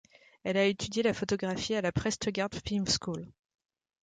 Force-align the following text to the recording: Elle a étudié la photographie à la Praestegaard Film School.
Elle 0.43 0.57
a 0.57 0.65
étudié 0.65 1.03
la 1.03 1.13
photographie 1.13 1.75
à 1.75 1.81
la 1.83 1.91
Praestegaard 1.91 2.49
Film 2.65 2.85
School. 2.87 3.27